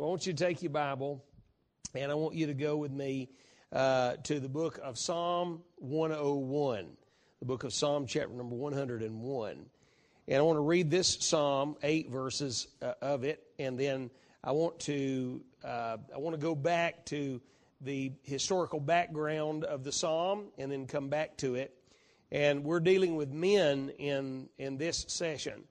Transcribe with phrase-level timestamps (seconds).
[0.00, 1.22] I want you to take your Bible
[1.94, 3.28] and I want you to go with me
[3.70, 6.86] uh, to the book of Psalm 101,
[7.40, 9.66] the book of Psalm, chapter number 101.
[10.26, 14.10] And I want to read this psalm, eight verses uh, of it, and then
[14.42, 17.42] I want to uh, I want to go back to
[17.82, 21.74] the historical background of the psalm, and then come back to it.
[22.32, 25.64] And we're dealing with men in in this session.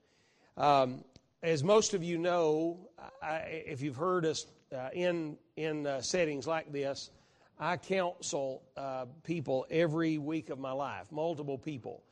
[0.56, 1.04] Um,
[1.42, 2.90] as most of you know,
[3.22, 4.46] I, if you've heard us
[4.76, 7.12] uh, in in uh, settings like this,
[7.60, 12.04] I counsel uh, people every week of my life, multiple people.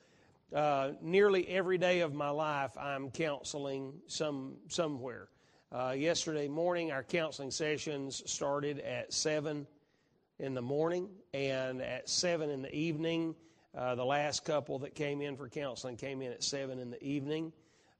[0.53, 5.27] Uh, nearly every day of my life, I'm counseling some somewhere.
[5.71, 9.67] Uh, yesterday morning, our counseling sessions started at seven
[10.39, 13.35] in the morning, and at seven in the evening,
[13.77, 17.03] uh, the last couple that came in for counseling came in at seven in the
[17.03, 17.51] evening.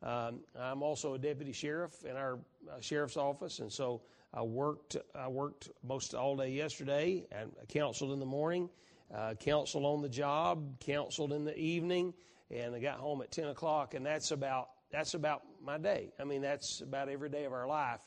[0.04, 4.02] Um, I'm also a deputy sheriff in our uh, sheriff's office, and so
[4.34, 4.98] I worked.
[5.16, 8.70] I worked most all day yesterday, and counseled in the morning,
[9.14, 12.14] uh, counseled on the job, counseled in the evening,
[12.52, 13.96] and I got home at ten o'clock.
[13.96, 16.14] And that's about that's about my day.
[16.20, 18.02] I mean, that's about every day of our life.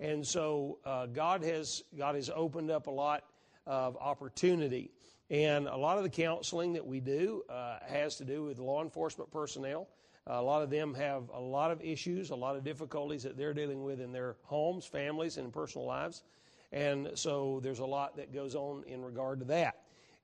[0.00, 3.24] And so uh, God has God has opened up a lot
[3.66, 4.92] of opportunity,
[5.28, 8.82] and a lot of the counseling that we do uh, has to do with law
[8.82, 9.88] enforcement personnel.
[10.26, 13.52] A lot of them have a lot of issues, a lot of difficulties that they're
[13.52, 16.22] dealing with in their homes, families, and personal lives.
[16.72, 19.76] And so there's a lot that goes on in regard to that.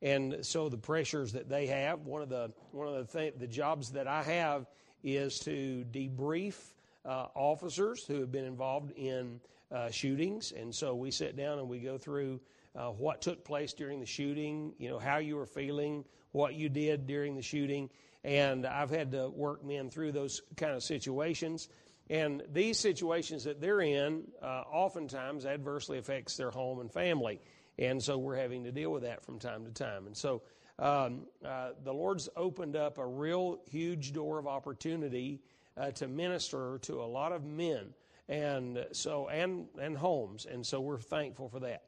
[0.02, 3.46] And so the pressures that they have, one of the one of the th- the
[3.46, 4.66] jobs that I have
[5.04, 6.56] is to debrief
[7.04, 9.40] uh, officers who have been involved in
[9.70, 10.52] uh, shootings.
[10.52, 12.40] And so we sit down and we go through
[12.74, 16.68] uh, what took place during the shooting, you know, how you were feeling, what you
[16.68, 17.90] did during the shooting,
[18.24, 21.68] and I've had to work men through those kind of situations.
[22.08, 27.40] And these situations that they're in uh, oftentimes adversely affects their home and family.
[27.78, 30.06] And so we're having to deal with that from time to time.
[30.06, 30.42] And so
[30.78, 35.40] um, uh, the Lord's opened up a real huge door of opportunity
[35.76, 37.94] uh, to minister to a lot of men
[38.28, 40.46] and so and and homes.
[40.46, 41.84] And so we're thankful for that.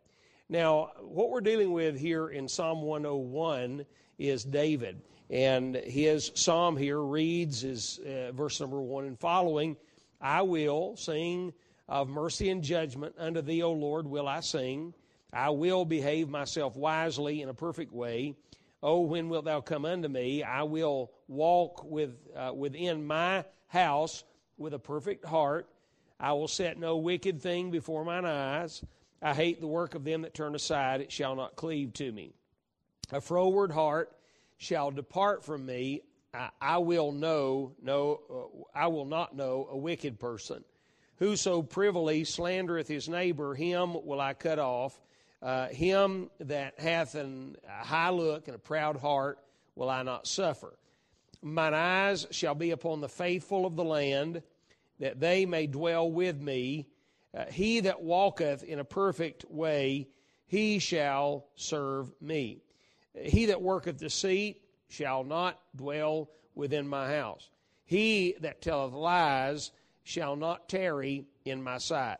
[0.48, 3.86] Now, what we're dealing with here in Psalm 101
[4.28, 5.02] is David.
[5.30, 9.76] And his psalm here reads, is uh, verse number one and following,
[10.20, 11.52] I will sing
[11.88, 13.14] of mercy and judgment.
[13.18, 14.94] Unto thee, O Lord, will I sing.
[15.32, 18.36] I will behave myself wisely in a perfect way.
[18.82, 20.42] Oh, when wilt thou come unto me?
[20.42, 24.24] I will walk with, uh, within my house
[24.58, 25.68] with a perfect heart.
[26.20, 28.84] I will set no wicked thing before mine eyes.
[29.22, 31.00] I hate the work of them that turn aside.
[31.00, 32.34] It shall not cleave to me.
[33.12, 34.10] A froward heart
[34.56, 36.00] shall depart from me,
[36.60, 40.64] I, will know no uh, I will not know a wicked person.
[41.16, 44.98] Whoso privily slandereth his neighbor, him will I cut off.
[45.42, 49.38] Uh, him that hath an, a high look and a proud heart
[49.74, 50.72] will I not suffer.
[51.42, 54.42] Mine eyes shall be upon the faithful of the land,
[55.00, 56.86] that they may dwell with me.
[57.36, 60.08] Uh, he that walketh in a perfect way,
[60.46, 62.62] he shall serve me.
[63.14, 67.50] He that worketh deceit shall not dwell within my house.
[67.84, 69.70] He that telleth lies
[70.02, 72.18] shall not tarry in my sight.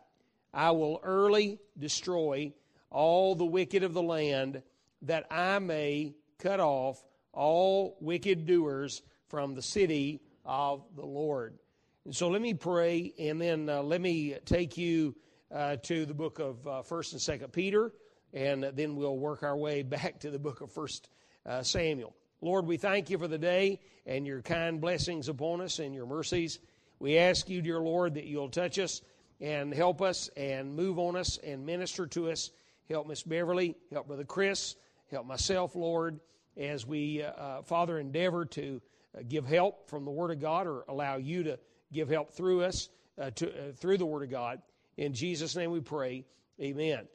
[0.53, 2.53] I will early destroy
[2.91, 4.63] all the wicked of the land,
[5.03, 11.59] that I may cut off all wicked doers from the city of the Lord.
[12.05, 15.15] And so let me pray, and then uh, let me take you
[15.51, 17.93] uh, to the book of uh, First and Second Peter,
[18.33, 21.09] and then we'll work our way back to the book of First
[21.47, 22.15] uh, Samuel.
[22.41, 26.07] Lord, we thank you for the day and your kind blessings upon us and your
[26.07, 26.59] mercies.
[26.99, 29.01] We ask you, dear Lord, that you'll touch us
[29.41, 32.51] and help us and move on us and minister to us.
[32.89, 34.77] Help Miss Beverly, help Brother Chris,
[35.11, 36.21] help myself, Lord,
[36.57, 38.81] as we, uh, uh Father, endeavor to
[39.17, 41.59] uh, give help from the Word of God or allow you to
[41.93, 42.89] give help through us,
[43.19, 44.61] uh, to, uh, through the Word of God.
[44.97, 46.25] In Jesus' name we pray.
[46.61, 47.07] Amen.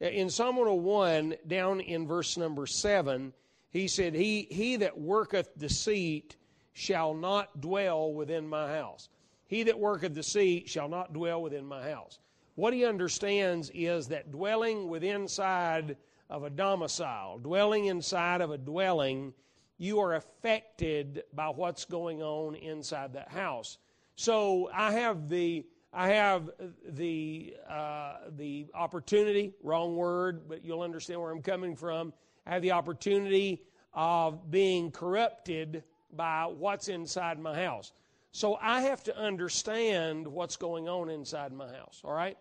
[0.00, 3.34] In Psalm 101, down in verse number 7,
[3.70, 6.36] he said, He, he that worketh deceit
[6.72, 9.10] shall not dwell within my house.
[9.46, 12.18] He that worketh deceit shall not dwell within my house.
[12.54, 15.96] What he understands is that dwelling within inside
[16.30, 19.34] of a domicile, dwelling inside of a dwelling,
[19.76, 23.78] you are affected by what's going on inside that house.
[24.14, 26.50] So I have the I have
[26.88, 32.12] the uh, the opportunity, wrong word, but you'll understand where I'm coming from.
[32.46, 35.82] I have the opportunity of being corrupted
[36.12, 37.92] by what's inside my house.
[38.32, 42.38] So I have to understand what's going on inside my house, all right?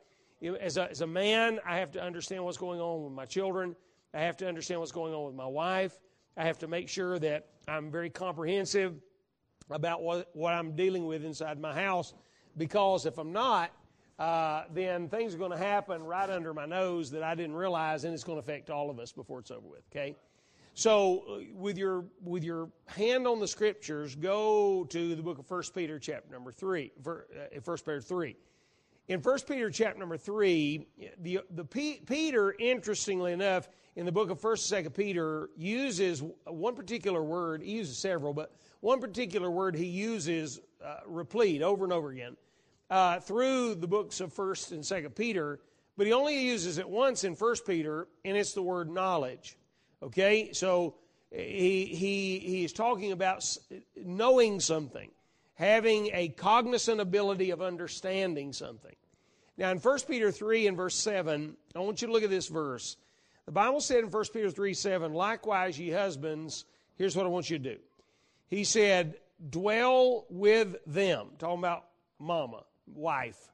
[0.61, 3.75] As a, as a man, I have to understand what's going on with my children.
[4.13, 5.99] I have to understand what's going on with my wife.
[6.37, 9.01] I have to make sure that I'm very comprehensive
[9.71, 12.13] about what, what I'm dealing with inside my house
[12.57, 13.71] because if I'm not,
[14.17, 18.03] uh, then things are going to happen right under my nose that I didn't realize,
[18.03, 19.83] and it's going to affect all of us before it's over with.
[19.91, 20.15] Okay,
[20.73, 25.47] so uh, with your with your hand on the scriptures, go to the book of
[25.47, 27.13] First Peter, chapter number three, uh,
[27.61, 28.35] First Peter three.
[29.07, 30.85] In First Peter, chapter number three,
[31.21, 36.23] the the P, Peter, interestingly enough, in the book of First and Second Peter, uses
[36.45, 37.63] one particular word.
[37.63, 42.37] He uses several, but one particular word he uses uh, replete over and over again
[42.89, 45.59] uh, through the books of First and Second Peter,
[45.97, 49.57] but he only uses it once in First Peter, and it's the word knowledge.
[50.01, 50.95] Okay, so
[51.31, 53.45] he he he's talking about
[53.97, 55.09] knowing something,
[55.55, 58.95] having a cognizant ability of understanding something.
[59.57, 62.47] Now, in 1 Peter 3 and verse 7, I want you to look at this
[62.47, 62.95] verse.
[63.45, 66.63] The Bible said in 1 Peter 3 7, likewise, ye husbands,
[66.95, 67.79] here's what I want you to do.
[68.49, 69.15] He said,
[69.49, 71.85] dwell with them, talking about
[72.17, 73.51] mama wife.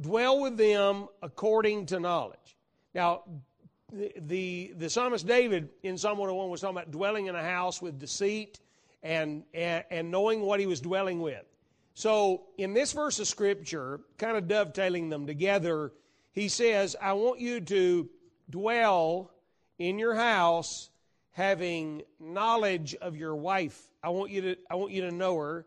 [0.00, 2.56] Dwell with them according to knowledge.
[2.94, 3.22] Now,
[3.92, 7.82] the, the, the psalmist David in Psalm 101 was talking about dwelling in a house
[7.82, 8.58] with deceit
[9.02, 11.44] and, and, and knowing what he was dwelling with.
[11.94, 15.92] So, in this verse of Scripture, kind of dovetailing them together,
[16.32, 18.08] he says, I want you to
[18.48, 19.30] dwell
[19.78, 20.88] in your house
[21.32, 23.80] having knowledge of your wife.
[24.02, 25.66] I want you to, I want you to know her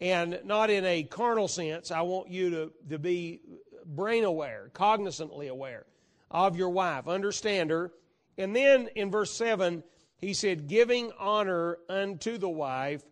[0.00, 1.90] and not in a carnal sense.
[1.90, 3.40] I want you to, to be
[3.84, 5.86] brain aware, cognizantly aware
[6.30, 7.08] of your wife.
[7.08, 7.92] Understand her.
[8.36, 9.82] And then in verse 7,
[10.18, 13.02] he said, giving honor unto the wife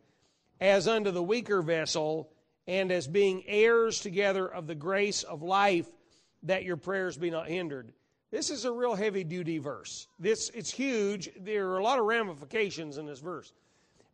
[0.61, 2.31] as unto the weaker vessel,
[2.67, 5.87] and as being heirs together of the grace of life,
[6.45, 7.93] that your prayers be not hindered.
[8.35, 10.09] This is a real heavy duty verse.
[10.19, 11.31] This it's huge.
[11.39, 13.53] There are a lot of ramifications in this verse.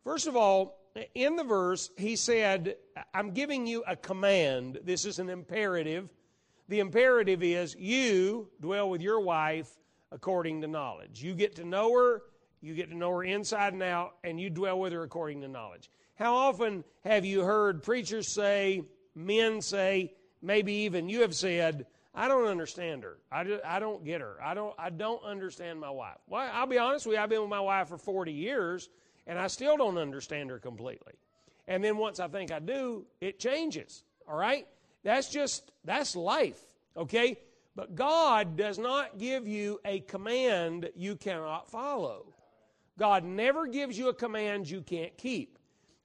[0.03, 0.77] First of all,
[1.15, 2.75] in the verse, he said,
[3.15, 4.77] I'm giving you a command.
[4.83, 6.07] This is an imperative.
[6.69, 9.79] The imperative is you dwell with your wife
[10.11, 11.23] according to knowledge.
[11.23, 12.21] You get to know her,
[12.61, 15.47] you get to know her inside and out, and you dwell with her according to
[15.47, 15.89] knowledge.
[16.13, 18.83] How often have you heard preachers say,
[19.15, 20.13] men say,
[20.43, 23.17] maybe even you have said, I don't understand her.
[23.31, 24.37] I, just, I don't get her.
[24.43, 26.17] I don't, I don't understand my wife.
[26.27, 28.89] Well, I'll be honest with you, I've been with my wife for 40 years
[29.27, 31.13] and I still don't understand her completely.
[31.67, 34.03] And then once I think I do, it changes.
[34.27, 34.67] All right?
[35.03, 36.59] That's just, that's life.
[36.97, 37.37] Okay?
[37.75, 42.25] But God does not give you a command you cannot follow.
[42.99, 45.57] God never gives you a command you can't keep.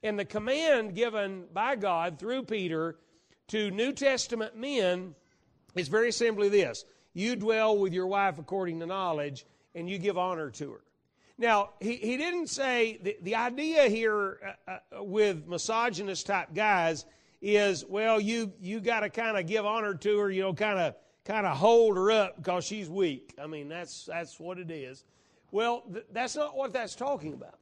[0.05, 2.97] And the command given by God through Peter
[3.49, 5.17] to New Testament men
[5.76, 6.84] is very simply this
[7.14, 10.81] you dwell with your wife according to knowledge, and you give honor to her.
[11.38, 17.05] Now, he, he didn't say the, the idea here uh, uh, with misogynist type guys
[17.43, 20.78] is, well, you, you got to kind of give honor to her, you know, kind
[20.78, 20.94] of
[21.25, 23.34] kind of hold her up because she's weak.
[23.43, 25.05] I mean, that's, that's what it is.
[25.50, 27.58] Well, th- that's not what that's talking about.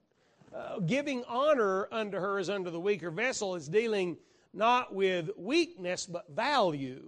[0.54, 4.16] Uh, giving honor unto her as unto the weaker vessel is dealing
[4.52, 7.02] not with weakness but value.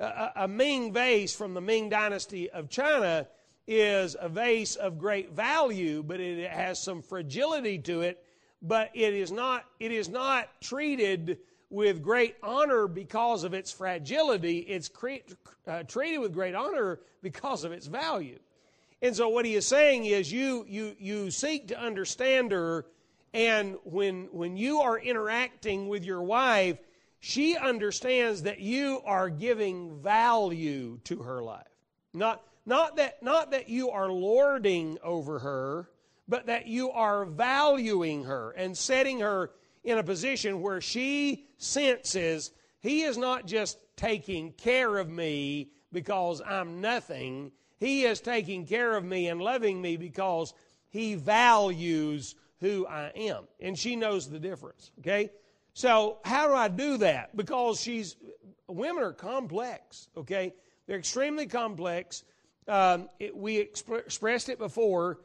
[0.00, 3.28] A Ming vase from the Ming dynasty of China
[3.66, 8.24] is a vase of great value, but it has some fragility to it.
[8.62, 11.38] But it is not, it is not treated
[11.68, 14.58] with great honor because of its fragility.
[14.58, 15.16] It's cre-
[15.66, 18.38] uh, treated with great honor because of its value.
[19.02, 22.86] And so what he is saying is you, you, you seek to understand her,
[23.32, 26.78] and when, when you are interacting with your wife,
[27.20, 31.66] she understands that you are giving value to her life.
[32.12, 35.88] Not, not that, not that you are lording over her,
[36.26, 39.50] but that you are valuing her and setting her
[39.84, 42.50] in a position where she senses
[42.80, 47.52] he is not just taking care of me because I'm nothing.
[47.78, 50.54] He is taking care of me and loving me because
[50.88, 53.44] he values who I am.
[53.60, 54.90] And she knows the difference.
[55.00, 55.30] Okay?
[55.74, 57.36] So, how do I do that?
[57.36, 58.16] Because she's,
[58.68, 60.08] women are complex.
[60.16, 60.54] Okay?
[60.86, 62.24] They're extremely complex.
[62.66, 65.20] Um, it, we exp- expressed it before.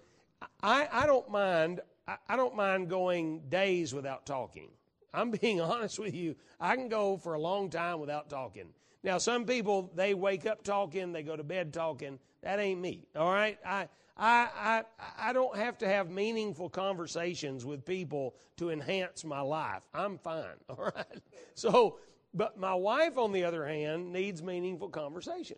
[0.61, 1.81] I, I don't mind.
[2.29, 4.69] I don't mind going days without talking.
[5.13, 6.35] I'm being honest with you.
[6.59, 8.67] I can go for a long time without talking.
[9.03, 12.19] Now, some people they wake up talking, they go to bed talking.
[12.45, 13.07] That ain't me.
[13.15, 13.89] All right, I.
[14.17, 14.83] I, I,
[15.29, 19.83] I don't have to have meaningful conversations with people to enhance my life.
[19.93, 21.21] I'm fine, all right?
[21.53, 21.97] So,
[22.33, 25.57] but my wife, on the other hand, needs meaningful conversation.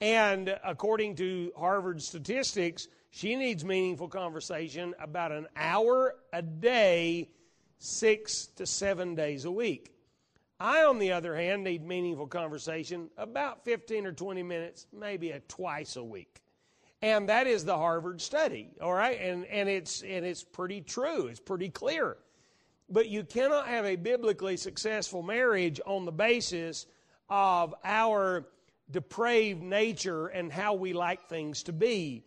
[0.00, 7.28] And according to Harvard statistics, she needs meaningful conversation about an hour a day,
[7.76, 9.92] six to seven days a week.
[10.62, 15.40] I, on the other hand, need meaningful conversation about 15 or 20 minutes, maybe a
[15.40, 16.40] twice a week.
[17.02, 19.20] And that is the Harvard study, all right?
[19.20, 22.16] And, and, it's, and it's pretty true, it's pretty clear.
[22.88, 26.86] But you cannot have a biblically successful marriage on the basis
[27.28, 28.46] of our
[28.88, 32.24] depraved nature and how we like things to be.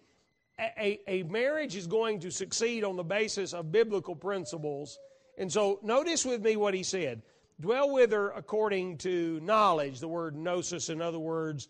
[0.60, 5.00] A, a, marriage is going to succeed on the basis of biblical principles.
[5.38, 7.22] And so notice with me what he said.
[7.60, 10.00] Dwell with her according to knowledge.
[10.00, 11.68] The word gnosis, in other words,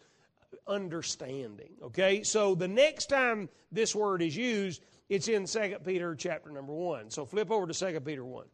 [0.68, 1.74] understanding.
[1.84, 2.24] Okay?
[2.24, 7.12] So the next time this word is used, it's in 2 Peter chapter number 1.
[7.12, 8.46] So flip over to 2 Peter 1.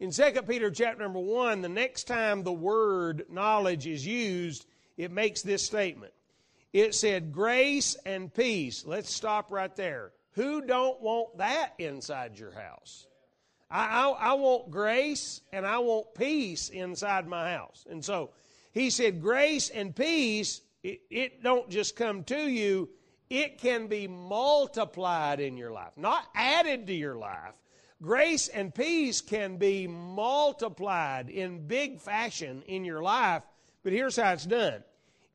[0.00, 5.12] In 2 Peter chapter number 1, the next time the word knowledge is used, it
[5.12, 6.12] makes this statement.
[6.72, 8.84] It said, Grace and peace.
[8.86, 10.12] Let's stop right there.
[10.32, 13.06] Who don't want that inside your house?
[13.70, 17.86] I, I, I, want grace and I want peace inside my house.
[17.88, 18.30] And so
[18.72, 22.88] he said, Grace and peace, it, it don't just come to you,
[23.28, 27.54] it can be multiplied in your life, not added to your life,
[28.02, 33.42] Grace and peace can be multiplied in big fashion in your life,
[33.82, 34.82] but here's how it's done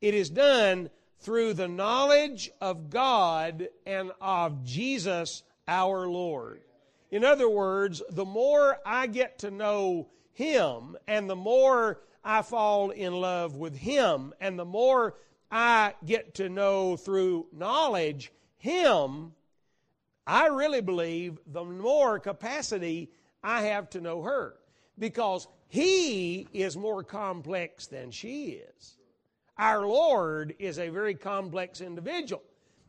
[0.00, 0.90] it is done
[1.20, 6.62] through the knowledge of God and of Jesus our Lord.
[7.10, 12.90] In other words, the more I get to know Him and the more I fall
[12.90, 15.14] in love with Him and the more
[15.50, 19.32] I get to know through knowledge Him,
[20.26, 23.10] I really believe the more capacity
[23.42, 24.56] I have to know her
[24.98, 28.96] because he is more complex than she is.
[29.58, 32.42] Our Lord is a very complex individual.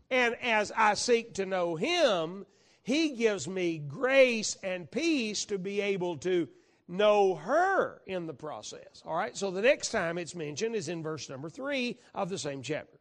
[0.09, 2.45] And as I seek to know him,
[2.87, 6.47] he gives me grace and peace to be able to
[6.87, 9.03] know her in the process.
[9.05, 12.37] All right, so the next time it's mentioned is in verse number three of the
[12.37, 12.97] same chapter.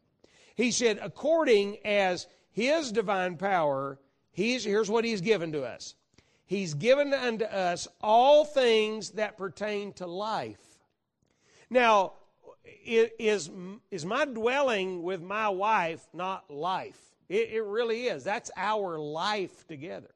[0.56, 4.00] He said, according as his divine power
[4.32, 5.94] He's, here's what He's given to us
[6.46, 10.80] He's given unto us all things that pertain to life.
[11.70, 12.14] Now,
[12.84, 13.50] is,
[13.92, 16.98] is my dwelling with my wife not life?
[17.28, 18.24] It, it really is.
[18.24, 20.10] That's our life together.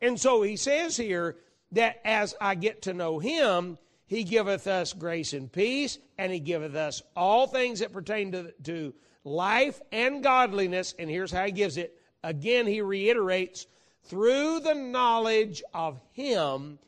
[0.00, 1.36] And so he says here
[1.72, 6.40] that as I get to know him, he giveth us grace and peace, and he
[6.40, 8.94] giveth us all things that pertain to, to
[9.24, 10.94] life and godliness.
[10.98, 13.66] And here's how he gives it Again, he reiterates,
[14.04, 16.78] through the knowledge of him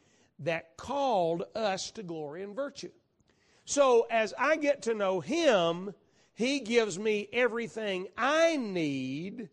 [0.41, 2.91] that called us to glory and virtue.
[3.65, 5.95] So as I get to know him,
[6.35, 9.49] he gives me everything I need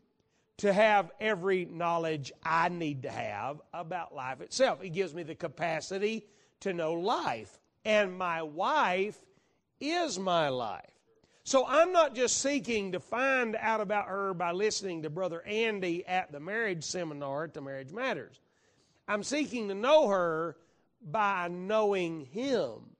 [0.58, 4.82] to have every knowledge I need to have about life itself.
[4.82, 6.26] He gives me the capacity
[6.62, 7.60] to know life.
[7.84, 9.18] And my wife
[9.80, 10.86] is my life.
[11.44, 16.06] So I'm not just seeking to find out about her by listening to Brother Andy
[16.06, 18.40] at the marriage seminar at the Marriage Matters.
[19.08, 20.58] I'm seeking to know her
[21.02, 22.91] by knowing him.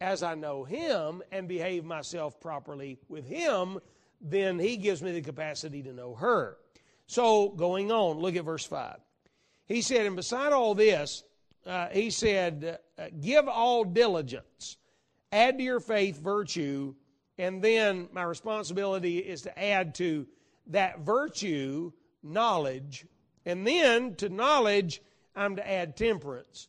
[0.00, 3.78] As I know him and behave myself properly with him,
[4.20, 6.56] then he gives me the capacity to know her.
[7.06, 8.96] So, going on, look at verse 5.
[9.66, 11.24] He said, and beside all this,
[11.66, 14.76] uh, he said, uh, give all diligence,
[15.32, 16.94] add to your faith virtue
[17.40, 20.26] and then my responsibility is to add to
[20.66, 21.90] that virtue
[22.22, 23.06] knowledge.
[23.46, 25.00] And then to knowledge,
[25.34, 26.68] I'm to add temperance.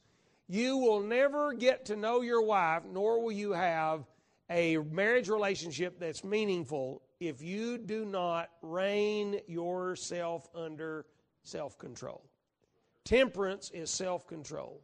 [0.51, 4.03] You will never get to know your wife, nor will you have
[4.49, 11.05] a marriage relationship that's meaningful if you do not rein yourself under
[11.43, 12.25] self control.
[13.05, 14.81] Temperance is self control.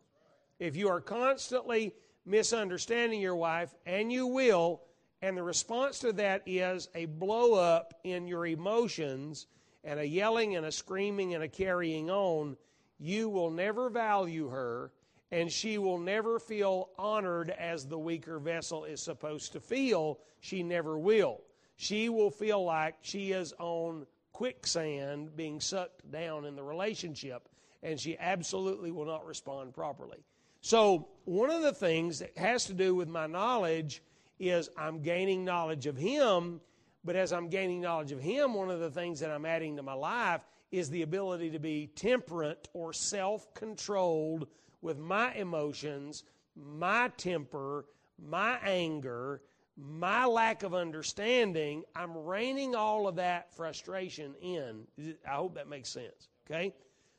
[0.57, 1.93] If you are constantly
[2.25, 4.83] misunderstanding your wife, and you will,
[5.21, 9.47] and the response to that is a blow up in your emotions
[9.83, 12.55] and a yelling and a screaming and a carrying on.
[12.99, 14.93] You will never value her,
[15.31, 20.19] and she will never feel honored as the weaker vessel is supposed to feel.
[20.39, 21.41] She never will.
[21.75, 27.49] She will feel like she is on quicksand being sucked down in the relationship,
[27.83, 30.23] and she absolutely will not respond properly.
[30.61, 34.01] So, one of the things that has to do with my knowledge
[34.39, 36.61] is I'm gaining knowledge of Him,
[37.03, 39.83] but as I'm gaining knowledge of Him, one of the things that I'm adding to
[39.83, 40.41] my life
[40.71, 44.47] is the ability to be temperate or self controlled
[44.81, 46.23] with my emotions,
[46.55, 47.85] my temper,
[48.19, 49.41] my anger,
[49.77, 54.87] my lack of understanding, I'm reining all of that frustration in.
[55.27, 56.29] I hope that makes sense.
[56.49, 56.73] Okay?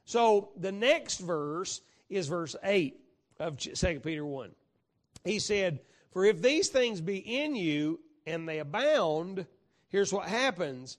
[0.05, 2.99] So the next verse is verse 8
[3.39, 4.51] of 2 Peter 1.
[5.25, 5.81] He said,
[6.13, 9.47] For if these things be in you and they abound,
[9.89, 10.99] here's what happens.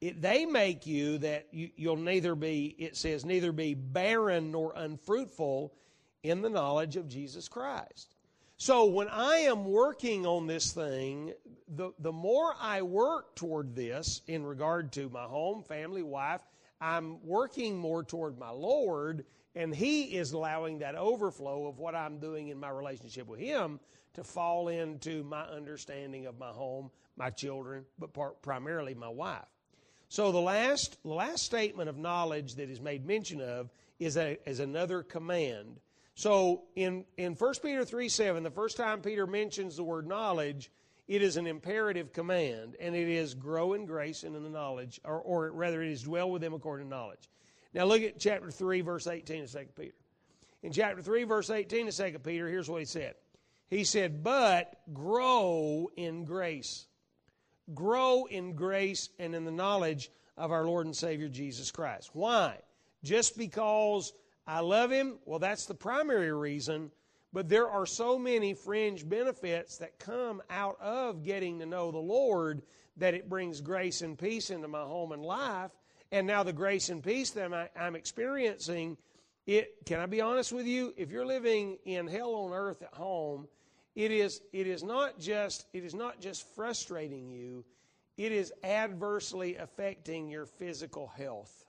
[0.00, 4.72] It, they make you that you, you'll neither be, it says, neither be barren nor
[4.74, 5.72] unfruitful
[6.30, 8.14] in the knowledge of Jesus Christ.
[8.58, 11.32] So when I am working on this thing,
[11.68, 16.40] the, the more I work toward this in regard to my home, family, wife,
[16.80, 22.18] I'm working more toward my Lord, and He is allowing that overflow of what I'm
[22.18, 23.78] doing in my relationship with Him
[24.14, 29.44] to fall into my understanding of my home, my children, but primarily my wife.
[30.08, 34.38] So the last, the last statement of knowledge that is made mention of is, a,
[34.48, 35.80] is another command
[36.16, 40.72] so in, in 1 Peter 3 7, the first time Peter mentions the word knowledge,
[41.06, 44.98] it is an imperative command, and it is grow in grace and in the knowledge,
[45.04, 47.28] or, or rather, it is dwell with them according to knowledge.
[47.74, 49.94] Now look at chapter 3, verse 18 of 2 Peter.
[50.62, 53.14] In chapter 3, verse 18 of 2 Peter, here's what he said.
[53.68, 56.86] He said, But grow in grace.
[57.74, 62.10] Grow in grace and in the knowledge of our Lord and Savior Jesus Christ.
[62.14, 62.56] Why?
[63.04, 64.14] Just because
[64.46, 65.18] I love him.
[65.24, 66.90] Well, that's the primary reason.
[67.32, 71.98] But there are so many fringe benefits that come out of getting to know the
[71.98, 72.62] Lord
[72.96, 75.72] that it brings grace and peace into my home and life.
[76.12, 78.96] And now the grace and peace that I'm experiencing,
[79.46, 80.94] it can I be honest with you?
[80.96, 83.48] If you're living in hell on earth at home,
[83.94, 87.64] it is it is not just it is not just frustrating you,
[88.16, 91.65] it is adversely affecting your physical health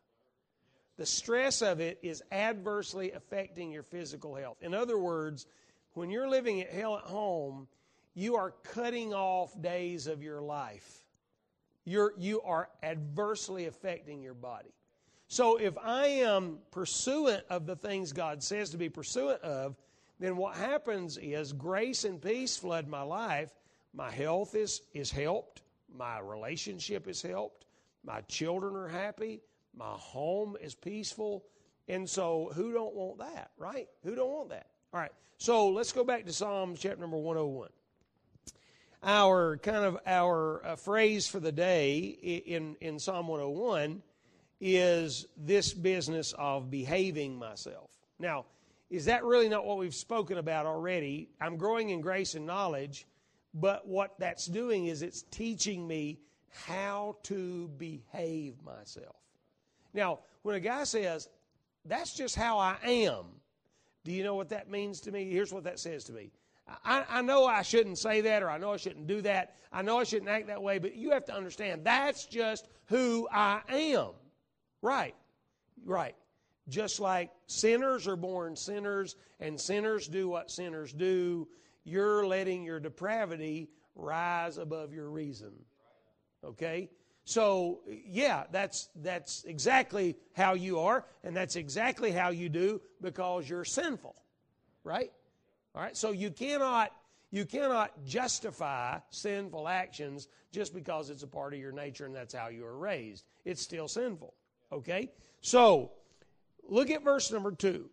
[0.97, 4.57] the stress of it is adversely affecting your physical health.
[4.61, 5.45] In other words,
[5.93, 7.67] when you're living at hell at home,
[8.13, 11.03] you are cutting off days of your life.
[11.85, 14.73] You're, you are adversely affecting your body.
[15.27, 19.75] So if I am pursuant of the things God says to be pursuant of,
[20.19, 23.51] then what happens is grace and peace flood my life.
[23.93, 25.61] My health is, is helped.
[25.95, 27.65] My relationship is helped.
[28.03, 29.41] My children are happy.
[29.77, 31.45] My home is peaceful.
[31.87, 33.87] And so, who don't want that, right?
[34.03, 34.67] Who don't want that?
[34.93, 35.11] All right.
[35.37, 37.69] So, let's go back to Psalms chapter number 101.
[39.03, 44.01] Our kind of our uh, phrase for the day in, in Psalm 101
[44.59, 47.89] is this business of behaving myself.
[48.19, 48.45] Now,
[48.89, 51.29] is that really not what we've spoken about already?
[51.39, 53.05] I'm growing in grace and knowledge,
[53.53, 59.15] but what that's doing is it's teaching me how to behave myself.
[59.93, 61.29] Now, when a guy says,
[61.85, 63.25] that's just how I am,
[64.03, 65.29] do you know what that means to me?
[65.29, 66.31] Here's what that says to me.
[66.83, 69.55] I, I, know I shouldn't say that or I know I shouldn't do that.
[69.71, 73.27] I know I shouldn't act that way, but you have to understand that's just who
[73.31, 74.09] I am.
[74.81, 75.15] Right.
[75.85, 76.15] Right.
[76.67, 81.47] Just like sinners are born sinners and sinners do what sinners do,
[81.85, 85.53] you're letting your depravity rise above your reason.
[86.43, 86.89] Okay?
[87.27, 93.49] So, yeah, that's, that's exactly how you are, and that's exactly how you do because
[93.49, 94.15] you're sinful,
[94.85, 95.11] right?
[95.75, 96.93] All right, so you cannot,
[97.29, 102.33] you cannot justify sinful actions just because it's a part of your nature and that's
[102.33, 103.25] how you were raised.
[103.43, 104.33] It's still sinful,
[104.71, 105.11] okay?
[105.41, 105.91] So,
[106.69, 107.89] look at verse number two.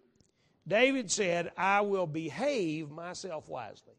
[0.68, 3.94] David said, I will behave myself wisely.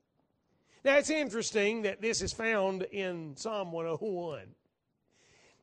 [0.85, 4.47] Now, it's interesting that this is found in Psalm 101.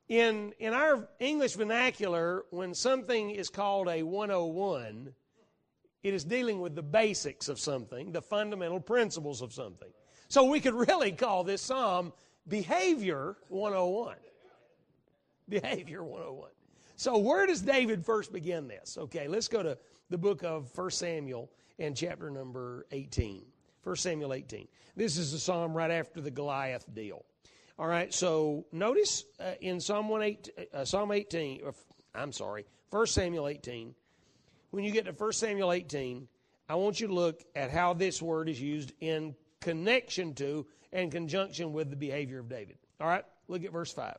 [0.08, 5.14] In, in our English vernacular, when something is called a 101,
[6.02, 9.88] it is dealing with the basics of something, the fundamental principles of something.
[10.28, 12.12] So we could really call this psalm
[12.48, 14.16] Behavior 101.
[15.48, 16.50] Behavior 101.
[16.96, 18.96] So, where does David first begin this?
[18.96, 19.76] Okay, let's go to
[20.10, 23.44] the book of 1 Samuel and chapter number 18.
[23.82, 24.68] 1 Samuel 18.
[24.94, 27.24] This is the psalm right after the Goliath deal.
[27.82, 31.74] All right, so notice uh, in Psalm, 18, uh, Psalm 18, or,
[32.14, 33.92] I'm sorry, 1 Samuel 18,
[34.70, 36.28] when you get to 1 Samuel 18,
[36.68, 41.10] I want you to look at how this word is used in connection to and
[41.10, 42.78] conjunction with the behavior of David.
[43.00, 44.16] All right, look at verse 5.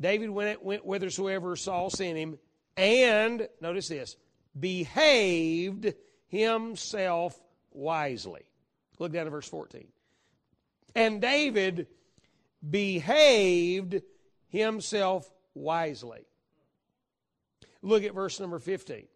[0.00, 2.38] David went, went whithersoever Saul sent him,
[2.78, 4.16] and, notice this,
[4.58, 5.92] behaved
[6.28, 7.38] himself
[7.70, 8.44] wisely.
[8.98, 9.88] Look down at verse 14.
[10.94, 11.86] And David
[12.68, 14.02] behaved
[14.48, 16.26] himself wisely.
[17.82, 19.06] Look at verse number 15.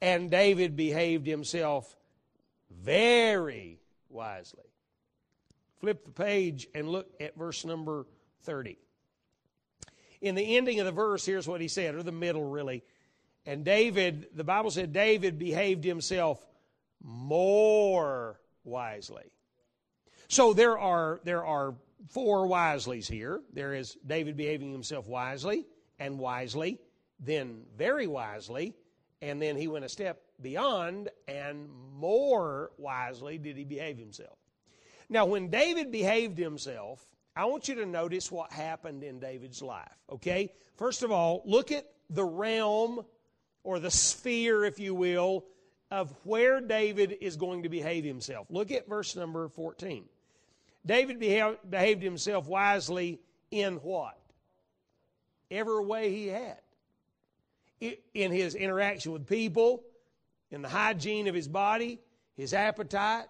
[0.00, 1.96] And David behaved himself
[2.70, 4.64] very wisely.
[5.80, 8.06] flip the page and look at verse number
[8.42, 8.78] 30.
[10.20, 12.84] In the ending of the verse, here's what he said, or the middle really.
[13.46, 16.44] And David, the Bible said David behaved himself
[17.02, 19.32] more wisely.
[20.30, 21.74] So there are there are
[22.08, 23.40] four wiselies here.
[23.52, 25.66] There is David behaving himself wisely
[25.98, 26.78] and wisely,
[27.18, 28.76] then very wisely,
[29.20, 34.38] and then he went a step beyond and more wisely did he behave himself.
[35.08, 39.98] Now, when David behaved himself, I want you to notice what happened in David's life,
[40.12, 40.52] okay?
[40.76, 43.04] First of all, look at the realm
[43.64, 45.44] or the sphere, if you will,
[45.90, 48.46] of where David is going to behave himself.
[48.48, 50.04] Look at verse number 14.
[50.84, 54.18] David behaved himself wisely in what?
[55.50, 56.58] Every way he had.
[58.14, 59.82] In his interaction with people,
[60.50, 62.00] in the hygiene of his body,
[62.36, 63.26] his appetite,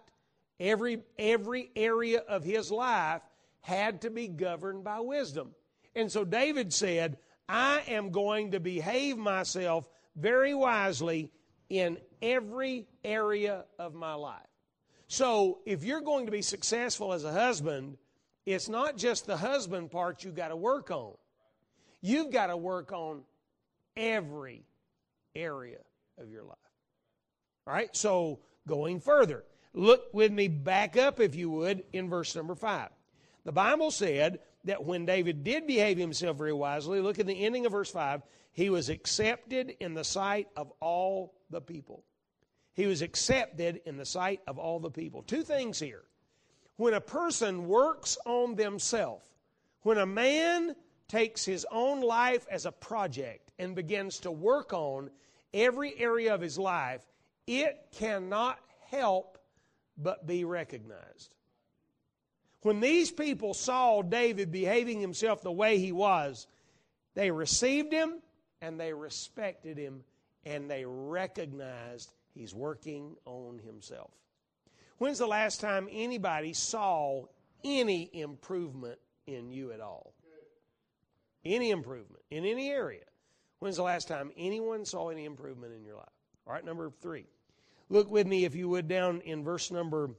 [0.59, 3.23] every, every area of his life
[3.61, 5.55] had to be governed by wisdom.
[5.95, 11.31] And so David said, I am going to behave myself very wisely
[11.69, 14.50] in every area of my life.
[15.11, 17.99] So if you're going to be successful as a husband,
[18.47, 21.15] it's not just the husband part you've got to work on.
[22.01, 23.23] You've got to work on
[23.97, 24.63] every
[25.35, 25.81] area
[26.17, 26.59] of your life.
[27.67, 29.43] All right, so going further,
[29.75, 32.89] look with me back up, if you would, in verse number 5.
[33.45, 37.67] The Bible said that when David did behave himself very wisely, look at the ending
[37.67, 42.05] of verse 5, he was accepted in the sight of all the people.
[42.81, 45.23] He was accepted in the sight of all the people.
[45.23, 46.03] Two things here.
[46.77, 49.29] When a person works on themselves,
[49.83, 50.75] when a man
[51.07, 55.11] takes his own life as a project and begins to work on
[55.53, 57.03] every area of his life,
[57.47, 59.37] it cannot help
[59.99, 61.35] but be recognized.
[62.63, 66.47] When these people saw David behaving himself the way he was,
[67.13, 68.23] they received him
[68.63, 70.03] and they respected him
[70.47, 74.11] and they recognized he's working on himself.
[74.99, 77.25] When's the last time anybody saw
[77.65, 80.15] any improvement in you at all?
[81.45, 83.05] Any improvement in any area.
[83.61, 86.09] When's the last time anyone saw any improvement in your life?
[86.47, 87.27] All right, number three.
[87.89, 90.11] Look with me, if you would, down in verse number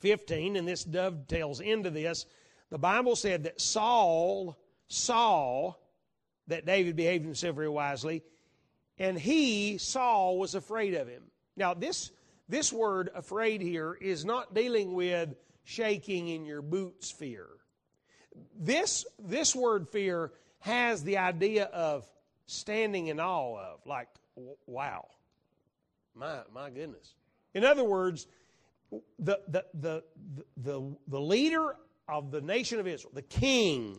[0.00, 2.26] 15, and this dovetails into this.
[2.70, 4.56] The Bible said that Saul
[4.88, 5.74] saw
[6.48, 8.22] that David behaved himself very wisely,
[8.98, 11.24] and he, Saul, was afraid of him.
[11.56, 12.10] Now, this,
[12.48, 17.46] this word afraid here is not dealing with shaking in your boots fear.
[18.58, 22.04] This, this word fear has the idea of
[22.46, 24.08] standing in awe of, like,
[24.66, 25.08] wow,
[26.14, 27.14] my, my goodness.
[27.54, 28.26] In other words,
[29.18, 30.04] the, the, the,
[30.56, 31.76] the, the leader
[32.08, 33.98] of the nation of Israel, the king,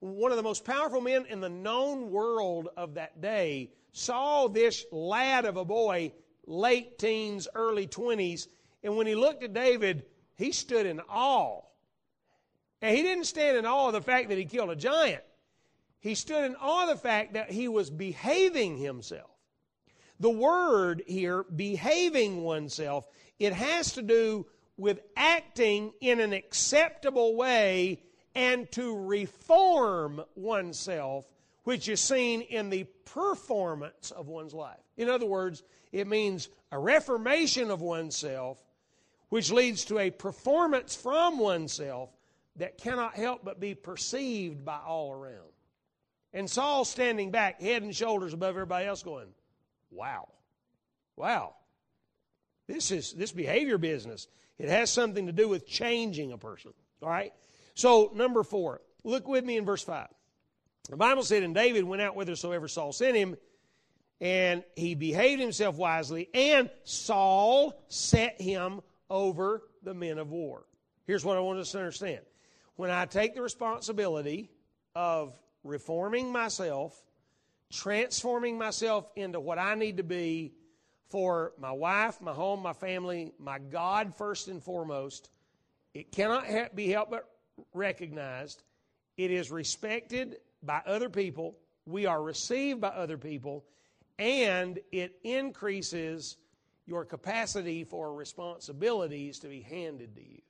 [0.00, 4.84] one of the most powerful men in the known world of that day, saw this
[4.90, 6.12] lad of a boy,
[6.46, 8.48] late teens, early 20s,
[8.82, 10.04] and when he looked at David,
[10.36, 11.62] he stood in awe.
[12.82, 15.22] And he didn't stand in awe of the fact that he killed a giant.
[16.00, 19.30] He stood in awe of the fact that he was behaving himself.
[20.20, 28.02] The word here, behaving oneself, it has to do with acting in an acceptable way
[28.34, 31.24] and to reform oneself,
[31.64, 34.80] which is seen in the performance of one's life.
[34.96, 38.62] In other words, it means a reformation of oneself,
[39.30, 42.10] which leads to a performance from oneself
[42.56, 45.50] that cannot help but be perceived by all around.
[46.32, 49.28] And Saul standing back, head and shoulders above everybody else, going,
[49.90, 50.28] Wow.
[51.16, 51.54] Wow.
[52.66, 54.26] This is this behavior business.
[54.58, 56.72] It has something to do with changing a person.
[57.02, 57.32] All right?
[57.74, 60.08] So, number four, look with me in verse 5.
[60.90, 63.36] The Bible said, And David went out whithersoever Saul sent him,
[64.20, 70.64] and he behaved himself wisely, and Saul set him over the men of war.
[71.06, 72.20] Here's what I want us to understand.
[72.76, 74.50] When I take the responsibility
[74.94, 76.96] of reforming myself,
[77.72, 80.52] transforming myself into what I need to be
[81.08, 85.30] for my wife, my home, my family, my God first and foremost.
[85.92, 87.28] It cannot be helped but
[87.72, 88.62] recognized.
[89.16, 91.56] It is respected by other people.
[91.86, 93.64] We are received by other people.
[94.18, 96.36] And it increases
[96.86, 100.40] your capacity for responsibilities to be handed to you.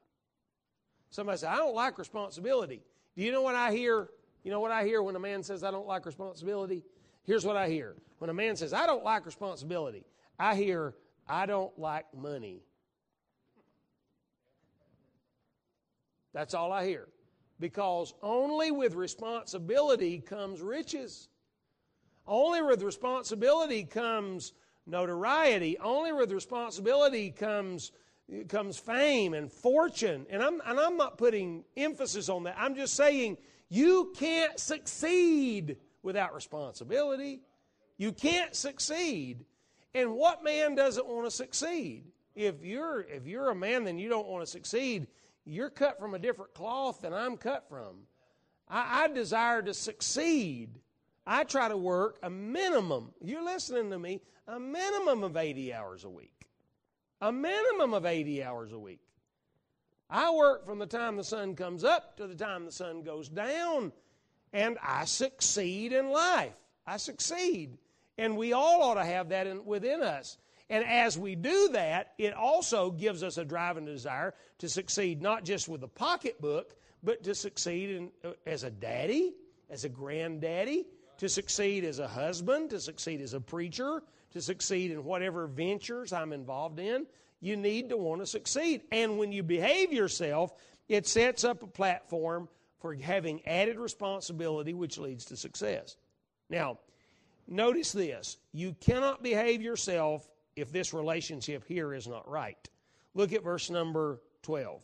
[1.11, 2.83] Somebody says, I don't like responsibility.
[3.17, 4.09] Do you know what I hear?
[4.43, 6.83] You know what I hear when a man says, I don't like responsibility?
[7.23, 7.95] Here's what I hear.
[8.19, 10.05] When a man says, I don't like responsibility,
[10.39, 10.95] I hear,
[11.29, 12.63] I don't like money.
[16.33, 17.07] That's all I hear.
[17.61, 21.29] Because only with responsibility comes riches.
[22.27, 24.53] Only with responsibility comes
[24.87, 25.79] notoriety.
[25.79, 27.93] Only with responsibility comes
[28.49, 30.27] comes fame and fortune.
[30.31, 32.57] And I'm and I'm not putting emphasis on that.
[32.59, 33.39] I'm just saying
[33.69, 37.41] you can't succeed without responsibility.
[37.99, 39.45] You can't succeed.
[39.95, 42.05] And what man doesn't want to succeed?
[42.35, 45.07] If you're if you're a man then you don't want to succeed,
[45.45, 48.07] you're cut from a different cloth than I'm cut from.
[48.69, 50.81] I, I desire to succeed.
[51.27, 56.05] I try to work a minimum, you're listening to me, a minimum of 80 hours
[56.05, 56.47] a week.
[57.21, 59.01] A minimum of 80 hours a week.
[60.11, 63.29] I work from the time the sun comes up to the time the sun goes
[63.29, 63.93] down,
[64.53, 66.53] and I succeed in life.
[66.87, 67.79] I succeed.
[68.19, 70.39] And we all ought to have that in, within us.
[70.71, 75.21] And as we do that, it also gives us a drive and desire to succeed
[75.21, 79.35] not just with the pocketbook, but to succeed in, uh, as a daddy,
[79.69, 80.87] as a granddaddy,
[81.19, 86.13] to succeed as a husband, to succeed as a preacher, to succeed in whatever ventures
[86.13, 87.07] I'm involved in.
[87.41, 88.83] You need to want to succeed.
[88.91, 90.55] And when you behave yourself,
[90.89, 92.49] it sets up a platform
[92.81, 95.97] for having added responsibility, which leads to success.
[96.49, 96.79] Now,
[97.47, 102.69] notice this you cannot behave yourself if this relationship here is not right.
[103.15, 104.81] Look at verse number 12.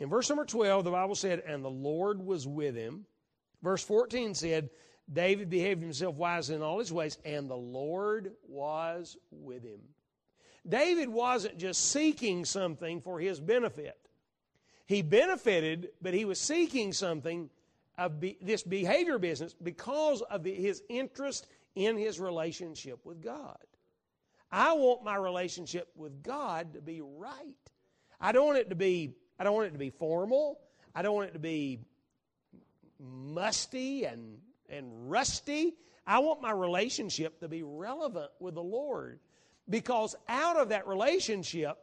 [0.00, 3.04] In verse number 12, the Bible said, And the Lord was with him.
[3.62, 4.70] Verse 14 said,
[5.12, 9.80] David behaved himself wisely in all his ways, and the Lord was with him.
[10.68, 13.98] David wasn't just seeking something for his benefit.
[14.86, 17.50] He benefited, but he was seeking something
[17.98, 23.58] of be, this behavior business because of the, his interest in his relationship with God.
[24.52, 27.56] I want my relationship with God to be right.
[28.20, 30.60] I don't want it to be I don't want it to be formal.
[30.94, 31.80] I don't want it to be
[32.98, 35.74] musty and, and rusty.
[36.06, 39.18] I want my relationship to be relevant with the Lord
[39.68, 41.78] because out of that relationship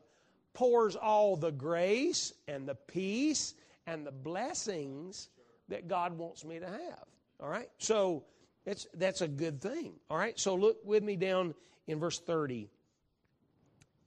[0.54, 3.56] pours all the grace and the peace
[3.88, 5.30] and the blessings
[5.70, 7.06] that God wants me to have.
[7.40, 7.70] All right?
[7.80, 8.26] So
[8.66, 9.94] that's, that's a good thing.
[10.12, 10.38] All right?
[10.40, 11.56] So look with me down
[11.88, 12.70] in verse 30.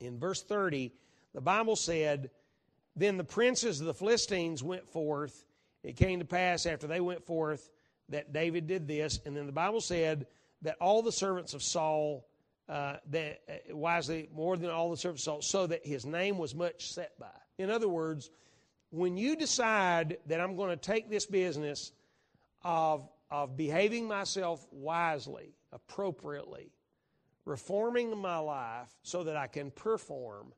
[0.01, 0.93] In verse 30,
[1.35, 2.31] the Bible said,
[2.97, 5.45] Then the princes of the Philistines went forth.
[5.83, 7.71] It came to pass after they went forth
[8.09, 9.21] that David did this.
[9.25, 10.27] And then the Bible said
[10.63, 12.27] that all the servants of Saul,
[12.69, 16.39] uh, that uh, wisely more than all the servants of Saul, so that his name
[16.39, 17.27] was much set by.
[17.59, 18.31] In other words,
[18.91, 21.93] when you decide that I'm going to take this business
[22.63, 26.73] of, of behaving myself wisely, appropriately,
[27.45, 30.53] reforming my life so that I can perform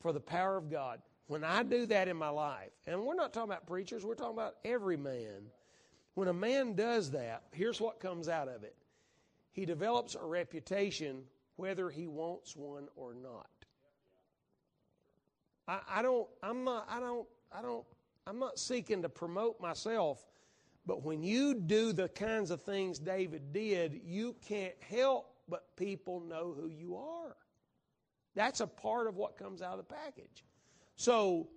[0.00, 1.00] for the power of God.
[1.26, 4.34] When I do that in my life, and we're not talking about preachers, we're talking
[4.34, 5.50] about every man.
[6.14, 8.74] When a man does that, here's what comes out of it
[9.52, 11.22] he develops a reputation
[11.56, 13.46] whether he wants one or not.
[15.68, 17.84] I, don't, I'm not, I don't, I don't,
[18.26, 20.26] I'm not seeking to promote myself,
[20.86, 26.20] but when you do the kinds of things David did, you can't help but people
[26.20, 27.36] know who you are.
[28.34, 30.46] That's a part of what comes out of the package.
[30.96, 31.48] So,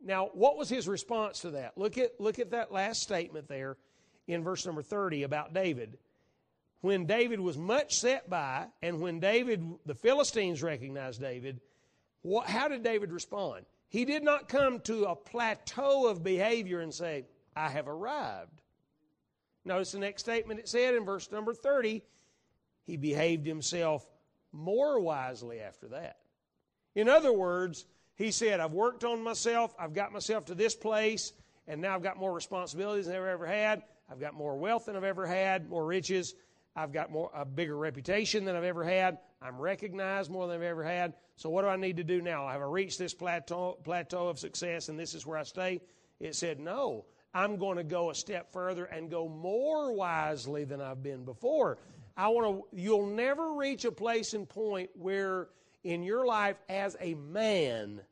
[0.00, 1.76] now what was his response to that?
[1.76, 3.76] Look at look at that last statement there
[4.28, 5.98] in verse number 30 about David.
[6.80, 11.60] When David was much set by, and when David, the Philistines recognized David,
[12.22, 13.66] what, how did David respond?
[13.88, 18.62] He did not come to a plateau of behavior and say, I have arrived.
[19.64, 22.02] Notice the next statement it said in verse number 30
[22.84, 24.06] he behaved himself
[24.52, 26.16] more wisely after that.
[26.94, 31.32] In other words, he said, I've worked on myself, I've got myself to this place,
[31.66, 33.82] and now I've got more responsibilities than I've ever had.
[34.10, 36.34] I've got more wealth than I've ever had, more riches.
[36.74, 39.18] I've got more a bigger reputation than I've ever had.
[39.40, 41.14] I'm recognized more than I've ever had.
[41.36, 42.48] So what do I need to do now?
[42.48, 45.80] Have I reached this plateau plateau of success and this is where I stay?
[46.18, 47.06] It said, No.
[47.32, 51.78] I'm going to go a step further and go more wisely than I've been before.
[52.20, 55.48] I want to, you'll never reach a place and point where
[55.84, 58.02] in your life as a man,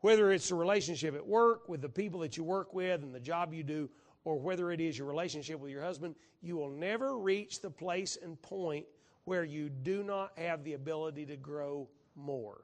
[0.00, 3.20] whether it's a relationship at work with the people that you work with and the
[3.20, 3.88] job you do,
[4.24, 8.18] or whether it is your relationship with your husband, you will never reach the place
[8.20, 8.84] and point
[9.26, 12.62] where you do not have the ability to grow more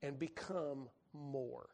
[0.00, 1.70] and become more.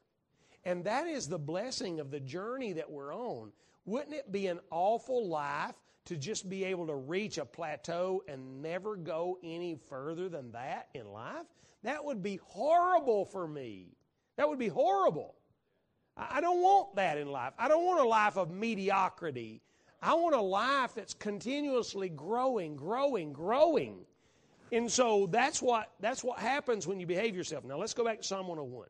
[0.64, 3.52] And that is the blessing of the journey that we're on.
[3.84, 5.74] Wouldn't it be an awful life
[6.06, 10.88] to just be able to reach a plateau and never go any further than that
[10.94, 11.46] in life?
[11.82, 13.96] That would be horrible for me.
[14.36, 15.34] That would be horrible.
[16.16, 17.52] I don't want that in life.
[17.58, 19.60] I don't want a life of mediocrity.
[20.00, 23.98] I want a life that's continuously growing, growing, growing.
[24.72, 27.64] And so that's what that's what happens when you behave yourself.
[27.64, 28.88] Now let's go back to Psalm 101.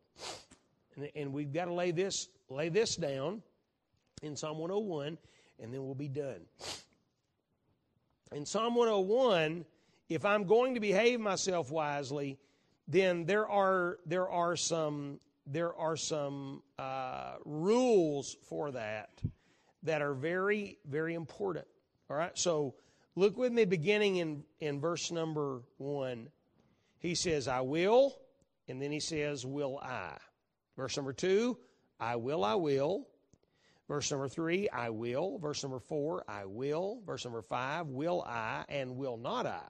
[0.97, 3.43] And, and we've got to lay this lay this down
[4.23, 5.19] in Psalm 101,
[5.61, 6.41] and then we'll be done.
[8.33, 9.65] In Psalm 101,
[10.09, 12.39] if I'm going to behave myself wisely,
[12.89, 19.11] then there are there are some there are some uh, rules for that
[19.85, 21.67] that are very very important.
[22.11, 22.75] All right, so
[23.15, 26.29] look with me, beginning in in verse number one.
[26.99, 28.17] He says, "I will,"
[28.69, 30.17] and then he says, "Will I?"
[30.77, 31.59] Verse number two,
[32.01, 33.07] "I will, I will."
[33.89, 35.39] Verse number three, I will.
[35.39, 37.01] Verse number four, I will.
[37.07, 39.63] Verse number five, will I and will not I.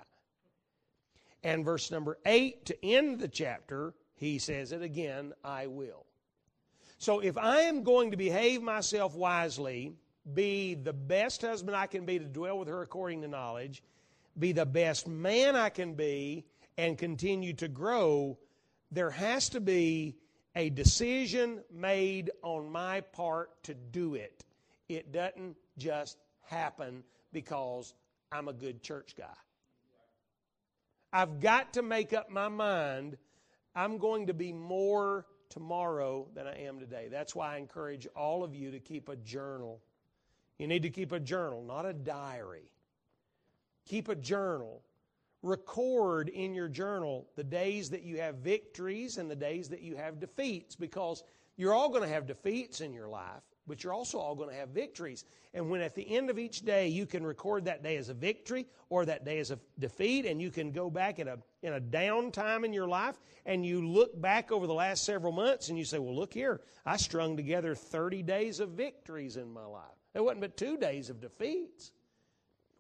[1.44, 6.07] And verse number eight, to end the chapter, he says it again, I will.
[6.98, 9.92] So if I am going to behave myself wisely,
[10.33, 13.83] be the best husband I can be to dwell with her according to knowledge,
[14.38, 16.46] be the best man I can be,
[16.79, 18.38] and continue to grow,
[18.90, 20.16] there has to be
[20.56, 24.44] a decision made on my part to do it.
[24.88, 26.16] It doesn't just
[26.46, 27.94] happen because
[28.32, 29.26] I'm a good church guy.
[31.12, 33.16] I've got to make up my mind
[33.76, 37.08] I'm going to be more tomorrow than I am today.
[37.10, 39.82] That's why I encourage all of you to keep a journal.
[40.58, 42.70] You need to keep a journal, not a diary.
[43.84, 44.80] Keep a journal
[45.42, 49.96] record in your journal the days that you have victories and the days that you
[49.96, 51.22] have defeats because
[51.57, 54.55] you're all going to have defeats in your life, but you're also all going to
[54.55, 55.25] have victories.
[55.55, 58.14] And when at the end of each day you can record that day as a
[58.14, 61.72] victory or that day as a defeat, and you can go back in a, in
[61.72, 65.70] a down time in your life and you look back over the last several months
[65.70, 69.64] and you say, Well, look here, I strung together 30 days of victories in my
[69.64, 69.85] life.
[70.14, 71.92] It wasn't but two days of defeats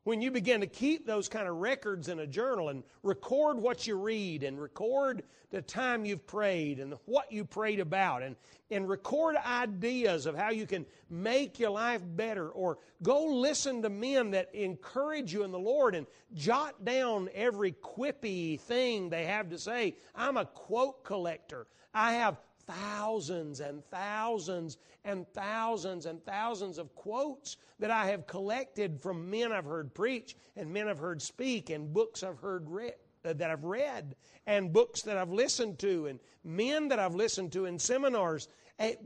[0.06, 3.88] when you begin to keep those kind of records in a journal and record what
[3.88, 8.36] you read and record the time you've prayed and what you prayed about and,
[8.70, 13.90] and record ideas of how you can make your life better or go listen to
[13.90, 19.50] men that encourage you in the Lord and jot down every quippy thing they have
[19.50, 19.96] to say.
[20.14, 21.66] I'm a quote collector.
[21.92, 29.00] I have thousands and thousands and thousands and thousands of quotes that I have collected
[29.00, 32.94] from men I've heard preach and men I've heard speak and books I've heard read
[33.24, 37.52] uh, that I've read and books that I've listened to and men that I've listened
[37.52, 38.48] to in seminars.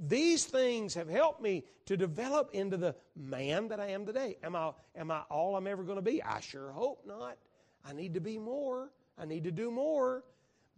[0.09, 4.37] These things have helped me to develop into the man that I am today.
[4.43, 6.23] Am I, am I all I'm ever going to be?
[6.23, 7.37] I sure hope not.
[7.85, 8.91] I need to be more.
[9.17, 10.25] I need to do more.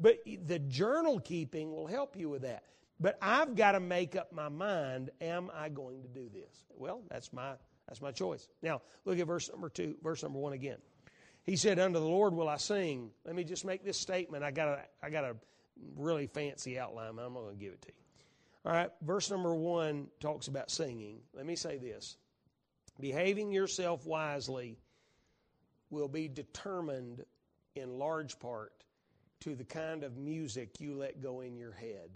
[0.02, 2.64] But the journal keeping will help you with that.
[2.98, 6.64] But I've got to make up my mind, am I going to do this?
[6.76, 7.52] Well, that's my
[7.88, 8.48] that's my choice.
[8.62, 10.78] Now, look at verse number 2, verse number 1 again.
[11.44, 14.44] He said, "Unto the Lord will I sing." Let me just make this statement.
[14.44, 15.36] I got a I got a
[15.96, 17.94] really fancy outline, but I'm not going to give it to you.
[18.64, 21.20] All right, verse number 1 talks about singing.
[21.32, 22.16] Let me say this.
[23.00, 24.78] Behaving yourself wisely
[25.90, 27.24] will be determined
[27.74, 28.72] in large part
[29.42, 32.10] to the kind of music you let go in your head.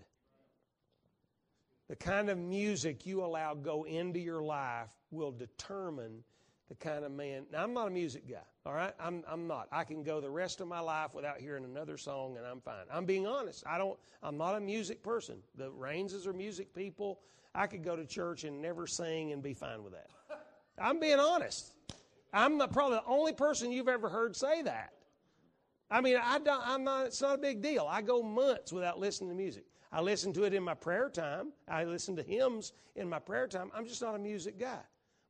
[1.88, 6.22] The kind of music you allow go into your life will determine
[6.68, 7.46] the kind of man.
[7.52, 8.92] Now, I'm not a music guy, all right?
[9.00, 9.66] I'm, I'm not.
[9.72, 12.84] I can go the rest of my life without hearing another song and I'm fine.
[12.92, 13.64] I'm being honest.
[13.66, 15.38] I don't, I'm not a music person.
[15.56, 17.20] The Rainses are music people.
[17.56, 20.10] I could go to church and never sing and be fine with that.
[20.78, 21.72] I'm being honest.
[22.32, 24.92] I'm the, probably the only person you've ever heard say that.
[25.90, 27.86] I mean, I don't, I'm not, it's not a big deal.
[27.88, 29.64] I go months without listening to music.
[29.92, 31.52] I listen to it in my prayer time.
[31.68, 33.70] I listen to hymns in my prayer time.
[33.74, 34.80] I'm just not a music guy.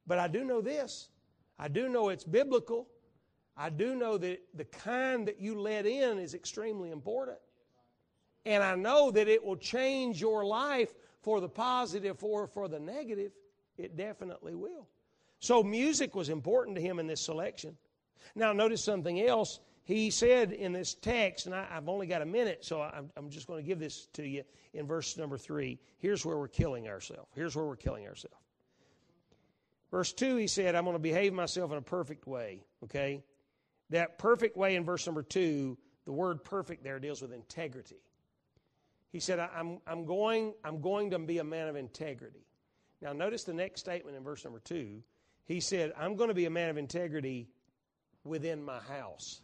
[0.07, 1.11] But I do know this.
[1.59, 2.89] I do know it's biblical.
[3.57, 7.39] I do know that the kind that you let in is extremely important.
[8.45, 12.79] And I know that it will change your life for the positive or for the
[12.79, 13.33] negative.
[13.77, 14.89] It definitely will.
[15.41, 17.77] So music was important to him in this selection.
[18.35, 22.27] Now, notice something else he said in this text, and I, have only got a
[22.27, 24.43] minute, so I'm, I'm just going to give this to you
[24.75, 25.79] in verse number three.
[25.99, 27.29] Here's where we're killing ourselves.
[27.37, 28.35] Here's where we're killing ourselves.
[29.93, 32.65] Verse 2, he said, I'm going to behave myself in a perfect way.
[32.83, 33.23] Okay?
[33.91, 38.03] That perfect way in verse number 2, the word perfect there deals with integrity.
[39.13, 42.45] He said, I'm, I'm, going, I'm going to be a man of integrity.
[43.01, 45.01] Now, notice the next statement in verse number 2.
[45.45, 47.47] He said, I'm going to be a man of integrity
[48.25, 49.43] within my house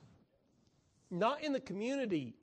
[1.12, 2.34] not in the community.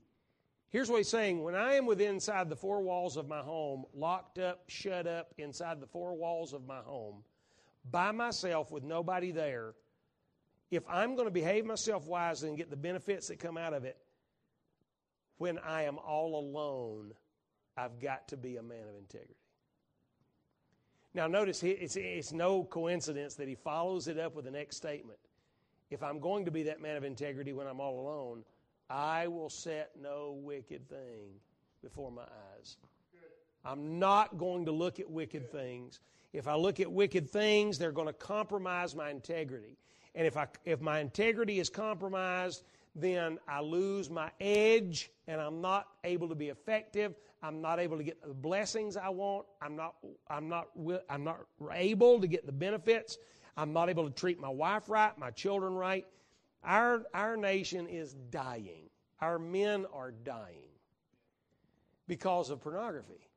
[0.70, 3.86] Here's what he's saying when I am within inside the four walls of my home,
[3.94, 7.24] locked up, shut up inside the four walls of my home,
[7.90, 9.74] by myself with nobody there,
[10.70, 13.86] if I'm going to behave myself wisely and get the benefits that come out of
[13.86, 13.98] it,
[15.40, 17.14] when I am all alone,
[17.76, 19.36] I've got to be a man of integrity.
[21.14, 25.18] Now, notice it's, it's no coincidence that he follows it up with the next statement.
[25.90, 28.44] If I'm going to be that man of integrity when I'm all alone,
[28.90, 31.30] I will set no wicked thing
[31.84, 32.78] before my eyes.
[33.64, 36.00] I'm not going to look at wicked things.
[36.34, 39.78] If I look at wicked things, they're going to compromise my integrity.
[40.16, 42.64] And if, I, if my integrity is compromised,
[42.96, 47.16] then I lose my edge and I'm not able to be effective.
[47.44, 49.46] I'm not able to get the blessings I want.
[49.62, 49.96] I'm not,
[50.28, 50.70] I'm not,
[51.10, 53.18] I'm not able to get the benefits.
[53.56, 56.06] I'm not able to treat my wife right, my children right.
[56.64, 58.90] Our, our nation is dying.
[59.22, 60.70] Our men are dying
[62.08, 63.28] because of pornography.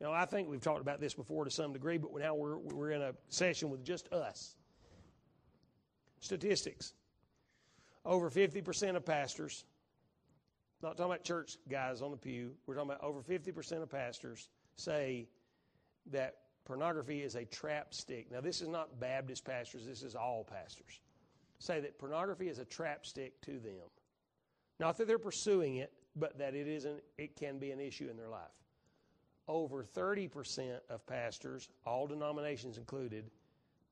[0.00, 2.92] Now, I think we've talked about this before to some degree, but now we're, we're
[2.92, 4.56] in a session with just us.
[6.20, 6.94] Statistics
[8.04, 9.64] over 50% of pastors,
[10.82, 14.48] not talking about church guys on the pew, we're talking about over 50% of pastors
[14.76, 15.28] say
[16.10, 18.30] that pornography is a trap stick.
[18.30, 21.00] Now, this is not Baptist pastors, this is all pastors.
[21.60, 23.86] Say that pornography is a trap stick to them.
[24.80, 28.16] Not that they're pursuing it, but that it isn't it can be an issue in
[28.16, 28.40] their life.
[29.46, 33.30] Over 30% of pastors, all denominations included,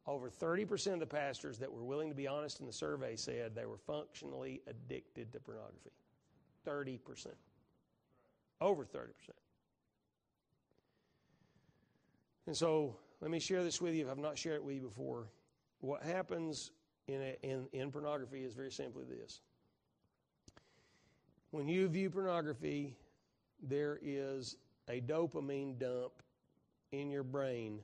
[0.06, 3.54] over 30% of the pastors that were willing to be honest in the survey said
[3.54, 5.90] they were functionally addicted to pornography.
[6.66, 7.26] 30%.
[8.62, 9.08] Over 30%.
[12.46, 14.80] And so let me share this with you if I've not shared it with you
[14.80, 15.26] before.
[15.80, 16.70] What happens
[17.08, 19.40] in, a, in, in pornography is very simply this.
[21.50, 22.96] When you view pornography,
[23.62, 24.56] there is
[24.88, 26.12] a dopamine dump
[26.92, 27.80] in your brain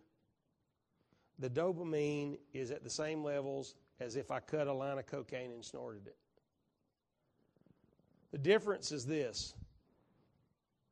[1.38, 5.50] the dopamine is at the same levels as if I cut a line of cocaine
[5.50, 6.16] and snorted it.
[8.32, 9.54] The difference is this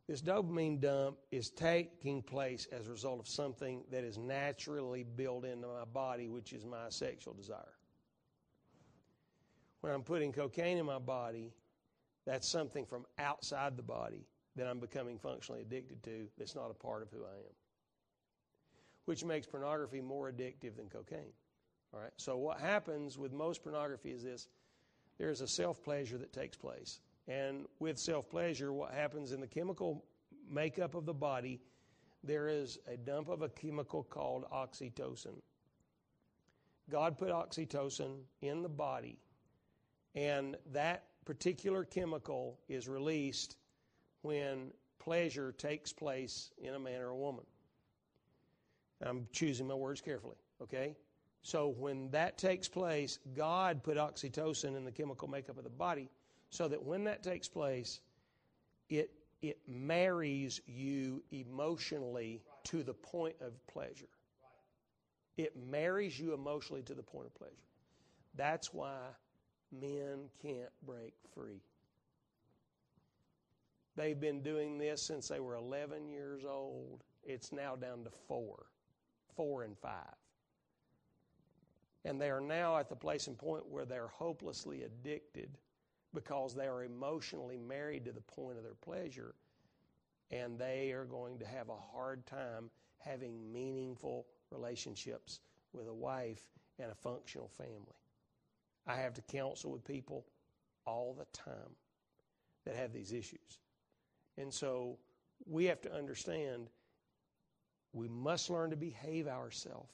[0.08, 5.44] this dopamine dump is taking place as a result of something that is naturally built
[5.44, 7.74] into my body, which is my sexual desire.
[9.82, 11.52] When I'm putting cocaine in my body,
[12.24, 14.26] that's something from outside the body
[14.56, 17.54] that I'm becoming functionally addicted to that's not a part of who I am
[19.04, 21.32] which makes pornography more addictive than cocaine.
[21.92, 22.12] All right.
[22.16, 24.48] So what happens with most pornography is this:
[25.18, 29.46] there's a self pleasure that takes place, and with self pleasure, what happens in the
[29.46, 30.04] chemical
[30.50, 31.60] makeup of the body,
[32.24, 35.40] there is a dump of a chemical called oxytocin.
[36.90, 39.18] God put oxytocin in the body,
[40.14, 43.56] and that particular chemical is released
[44.22, 47.44] when pleasure takes place in a man or a woman.
[49.04, 50.94] I'm choosing my words carefully, okay?
[51.42, 56.08] So when that takes place, God put oxytocin in the chemical makeup of the body
[56.50, 58.00] so that when that takes place,
[58.88, 59.10] it,
[59.40, 64.08] it marries you emotionally to the point of pleasure.
[65.36, 67.54] It marries you emotionally to the point of pleasure.
[68.36, 68.98] That's why
[69.72, 71.62] men can't break free.
[73.96, 77.04] They've been doing this since they were 11 years old.
[77.24, 78.66] It's now down to four
[79.34, 80.14] four and five.
[82.04, 85.56] And they are now at the place and point where they're hopelessly addicted
[86.14, 89.34] because they are emotionally married to the point of their pleasure,
[90.30, 95.40] and they are going to have a hard time having meaningful relationships
[95.72, 96.42] with a wife
[96.78, 98.01] and a functional family.
[98.86, 100.24] I have to counsel with people
[100.84, 101.76] all the time
[102.64, 103.58] that have these issues.
[104.36, 104.98] And so
[105.46, 106.68] we have to understand
[107.92, 109.90] we must learn to behave ourselves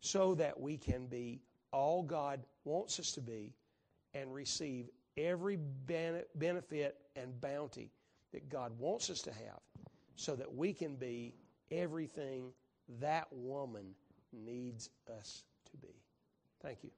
[0.00, 1.40] so that we can be
[1.72, 3.52] all God wants us to be
[4.14, 7.90] and receive every benefit and bounty
[8.32, 9.60] that God wants us to have
[10.16, 11.34] so that we can be
[11.70, 12.52] everything
[13.00, 13.94] that woman
[14.32, 15.94] needs us to be.
[16.62, 16.90] Thank you.